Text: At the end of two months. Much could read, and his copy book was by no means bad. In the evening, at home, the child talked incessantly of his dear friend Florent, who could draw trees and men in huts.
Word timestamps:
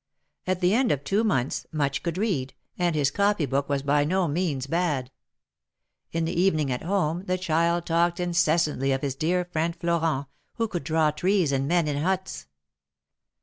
At 0.47 0.61
the 0.61 0.73
end 0.73 0.91
of 0.91 1.03
two 1.03 1.23
months. 1.23 1.67
Much 1.71 2.01
could 2.01 2.17
read, 2.17 2.55
and 2.75 2.95
his 2.95 3.11
copy 3.11 3.45
book 3.45 3.69
was 3.69 3.83
by 3.83 4.03
no 4.03 4.27
means 4.27 4.65
bad. 4.65 5.11
In 6.11 6.25
the 6.25 6.33
evening, 6.33 6.71
at 6.71 6.81
home, 6.81 7.25
the 7.25 7.37
child 7.37 7.85
talked 7.85 8.19
incessantly 8.19 8.91
of 8.93 9.03
his 9.03 9.13
dear 9.13 9.45
friend 9.45 9.75
Florent, 9.75 10.25
who 10.55 10.67
could 10.67 10.85
draw 10.85 11.11
trees 11.11 11.51
and 11.51 11.67
men 11.67 11.87
in 11.87 11.97
huts. 12.01 12.47